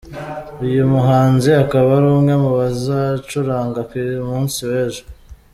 Uyu 0.65 0.81
muhanzi 0.93 1.49
akaba 1.63 1.87
ari 1.97 2.07
umwe 2.13 2.33
mu 2.43 2.49
bazacuranga 2.59 3.79
ku 3.89 3.95
munsi 4.29 4.59
w’ejo. 4.69 5.03